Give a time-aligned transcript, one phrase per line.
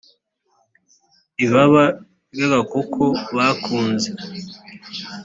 [1.45, 1.83] ibaba
[2.33, 3.03] ry’agakoko
[3.35, 4.09] bakunze